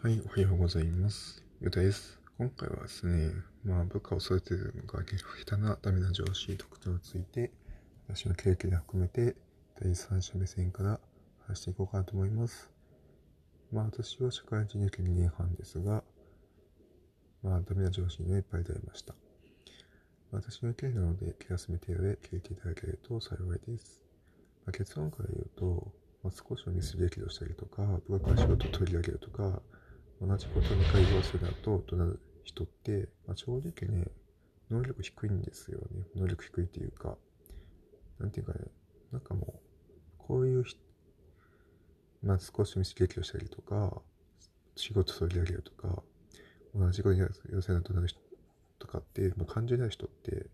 [0.00, 1.42] はい、おはようございます。
[1.60, 2.20] ゆたです。
[2.38, 3.32] 今回はですね、
[3.64, 7.50] まあ部下を育てるのが下手なダメな上司特徴について、
[8.06, 9.34] 私の経験を含めて
[9.82, 11.00] 第三者目線から
[11.48, 12.70] 話していこうかなと思います。
[13.72, 16.04] まあ私は社会人歴2年半ですが、
[17.42, 19.16] まあダメな上司にはいっぱい出会いました。
[20.30, 24.00] 私の意見なので気休め程度で聞いていただけると幸いです。
[24.64, 25.92] まあ、結論から言うと、
[26.22, 29.60] まあ、少しのミス激怒したりとか、部下から仕事を取り上げるとか、
[30.20, 34.06] 同じことに会話するととなる人って、まあ、正直ね、
[34.70, 36.04] 能力低いんですよね。
[36.16, 37.16] 能力低いっていうか、
[38.18, 38.60] なんていうかね、
[39.12, 39.60] なんかもう、
[40.18, 40.80] こういう人、
[42.22, 44.02] まあ少しミス激怒したりとか、
[44.76, 46.02] 仕事取り上げるとか、
[46.74, 48.20] 同じことに寄せなとなる人
[48.78, 50.46] とかって、まあ、感じない人って、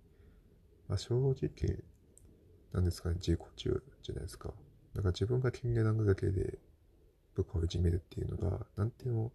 [0.89, 1.83] まあ、正直、
[2.73, 4.49] なんですかね、自己中じゃないですか。
[4.95, 6.59] だから自分が気になるだけで
[7.35, 9.33] 部下をいじめるっていうのが、なんていうの、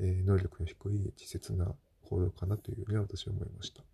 [0.00, 3.84] え、能力の低い稚拙な行動かなというふうに私は思いました。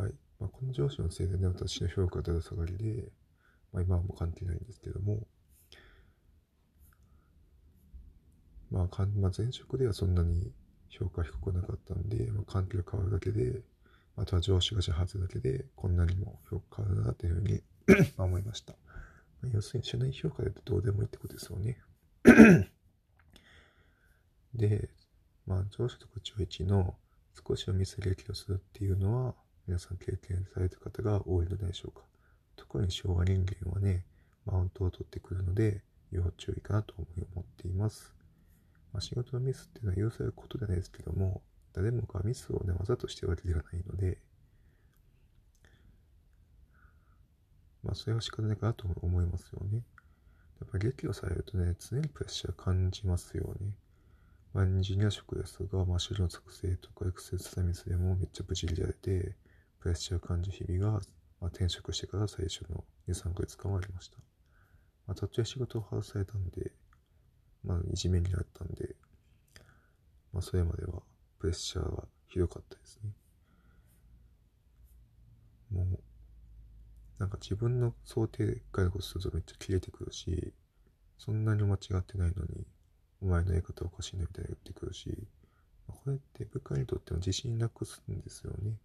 [0.00, 0.14] はい。
[0.38, 3.12] まあ、この上司のせいでね、私の評価はだだ下がりで、
[3.72, 5.26] まあ、今はもう関係ないんですけども、
[8.70, 10.52] まあ、かんまあ、前職ではそんなに
[10.88, 13.62] 評価低くなかったんで、まあ、環境が変わるだけで、
[14.16, 17.62] あとは上司が始発だけで、こんなにも評価変わるなというふうに
[18.16, 18.74] 思いました。
[19.52, 21.80] 要するに、社内評価でどうでもいいってことですよね。
[24.54, 24.88] で、
[25.46, 26.94] まあ、上司とか上一の
[27.46, 29.34] 少しをミス劇をするっていうのは、
[29.66, 32.04] 皆さん経験された方が多いのでしょうか。
[32.56, 34.04] 特に昭和人間はね、
[34.44, 37.06] マウントを取ってくるので、要注意かなと思
[37.42, 38.12] っています。
[38.92, 41.42] まあ、仕事のミスっていうのは許されることじゃないですけども、
[41.72, 44.18] 誰もがミスをね、わざとしてるわけではないので、
[47.82, 49.82] まあ、それは仕方ないかなと思いますよね。
[50.60, 53.72] やっぱり激怒されるとね、常にプレッシャー感じますよね。
[54.52, 59.36] まあ、エンジニア職ですが、まあ、資料作成とかエクセルサミスでもめっちゃブチ切られて、
[59.78, 61.00] プレッシャー感じ日々が、
[61.40, 64.16] まあ、転職してから最初の2、3ヶ月間はありました。
[65.06, 66.72] まあ、途中仕事を外されたんで、
[67.64, 68.96] まあ、いじめになったんで、
[70.32, 71.02] まあ、それまでは
[71.38, 73.10] プレッシャーはひどかったですね。
[75.72, 75.98] もう、
[77.18, 80.52] なんか自分の想定外のことするとめっちゃ切れてくるし、
[81.18, 82.66] そんなに間違ってないのに、
[83.22, 85.26] お前のやり方おかしいねみたいな言ってくるし、
[85.86, 88.76] これって部下にとっても自信なくすんですよね。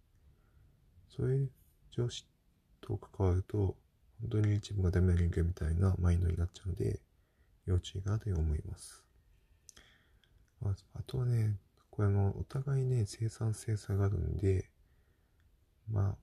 [1.08, 1.50] そういう
[1.90, 2.26] 上司
[2.80, 3.76] と関わると、
[4.20, 7.00] 本当に自分がダメな人間みたいなマインドになっちゃうので、
[7.66, 9.02] 要注意かなと思います。
[10.62, 11.56] ああとはね、
[11.90, 14.70] これもお互いね、生産性差があるんで、
[15.90, 16.16] まあ、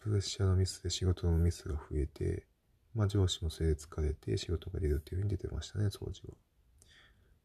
[0.00, 2.46] プレッシャーのミスで仕事のミスが増えて、
[2.94, 6.34] まあ上司もそれで疲れて仕事が出るっていうふうに出てましたね、当時は。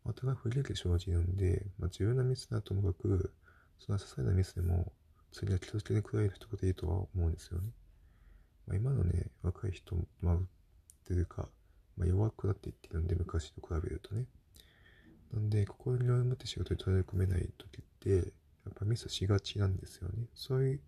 [0.06, 3.34] お互い不利益生じるんで、まあ重要なミスだともかく、
[3.80, 4.91] その些細なミスでも、
[5.31, 7.69] 次は気をつけてくられる人でいいとは思うんですよね。
[8.68, 10.40] まあ、今のね、若い人、まあ、っ
[11.06, 11.50] ていうか、
[11.97, 14.25] まあ、弱くなっていってるんで、昔と比べるとね。
[15.34, 20.25] なんで、心に余裕を持って仕事に取り組めない時って、やっぱミスしがちなんですよね。
[20.35, 20.80] そういっ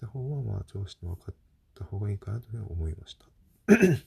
[0.00, 1.34] た方は、まあ、上司に分かっ
[1.74, 3.26] た方がいいかなというふうに思いました。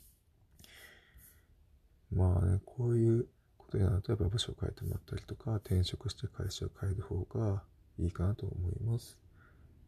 [2.14, 3.28] まあね、こういう
[3.72, 7.64] とになると、やっぱ部署を変えてもらったりとか、転職して会社を変える方が
[7.98, 9.18] いいかなと思います。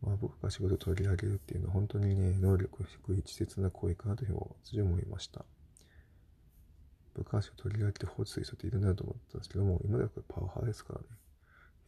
[0.02, 5.46] まあ、僕が仕事を取り上げるっていうのは本当にね、能力低い稚拙な行為かなというふうに思いました。
[7.14, 11.06] 部下足を取り上げて放置する人っているなと思ったんですけども、今ではこれパワハラですからね。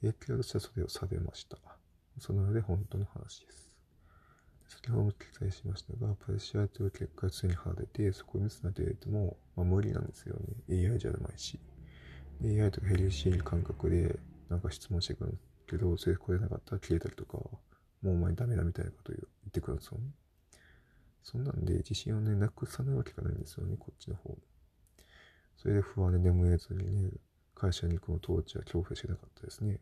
[0.02, 1.58] 平気だとしてはそれをされました。
[2.20, 3.74] その上で本当の話です。
[4.68, 10.36] 先ほども記載しましたが、プレッシャーという結果が常に離れて、そこにつなげても、まあ、無理なんですよ
[10.70, 10.90] ね。
[10.90, 11.60] AI じゃないし。
[12.44, 14.20] AI とかヘリシー感覚で、
[14.50, 15.38] なんか質問してくる
[15.68, 17.60] けど、それこれなかったら消えたりとか、も
[18.04, 20.06] うお前ダメだみたいなこと言ってくるんですよね。
[21.24, 24.38] そんなんで自信をね、なくさないわけがないんですよね、こっちの方も。
[25.58, 27.10] それで不安で眠れずにね、
[27.56, 29.80] 会社に行くの当時は恐怖してなかったですね。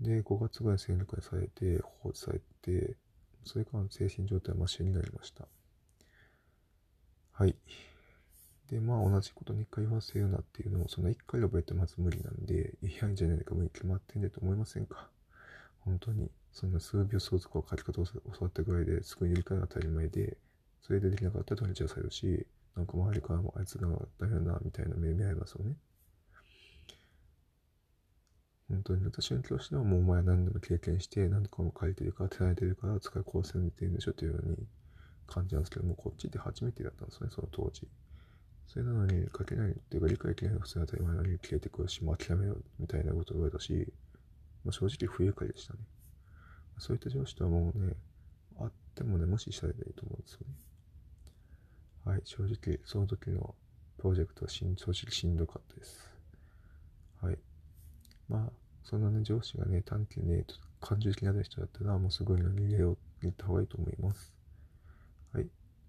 [0.00, 2.96] で、5月ぐらい戦力にされて、放置されて、
[3.44, 5.46] それから精神状態はマシになりました。
[7.32, 7.54] はい。
[8.72, 15.08] で、まあ同じこと2回言わせるなっていうのを、その1回覚えてまず無理なんで、いやいんじゃないか無理決まってんねと思いませんか？
[15.80, 20.38] 本当に、そんな数秒相続を書き方を教わったぐらいですぐに理解が当たり前で、
[20.80, 23.86] それでできなかったら取れちゃされるし、なんか周りからもあいつが
[24.18, 25.76] ダメだな、みたいな目見合いますよね。
[28.70, 34.56] 本当に私の教師ではもうお前何でも経験して何個も書いてるから手慣れてるから使いこうせてるんでしょというように
[35.26, 37.86] 感じなんですけどもこっちって初めてだったんですねその当時
[38.72, 43.92] それなのに書けないっていうか理解できないのが普通の当たり前なのに消えてくるし、もう諦めようみたいなことを言われたし、
[44.64, 45.80] まあ、正直不愉快でしたね。
[46.78, 47.92] そういった上司とはもうね、
[48.58, 50.54] あってもね、無視したらいいと思うんですよね。
[52.06, 53.54] はい、正直、その時の
[53.98, 56.10] プロジェクトはしん正直しんどかったです。
[57.20, 57.38] はい。
[58.30, 58.52] まあ、
[58.84, 60.46] そんなね、上司がね、短期にね、
[60.80, 64.32] 感情的になる人だったら、もうすごいの逃げよう言った方がいいと思います。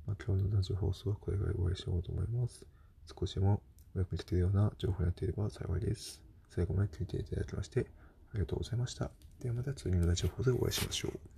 [0.05, 2.65] まあ、今日のラジオ放送はこれぐらい終わりしようと思います。
[3.19, 3.61] 少しでも
[3.95, 6.21] お役に立てるような情報になっていれば幸いです。
[6.49, 7.87] 最後まで聞いていただきまして、
[8.31, 9.11] ありがとうございました。
[9.41, 11.33] ではまた次のラジオ放送でお会いしましょう。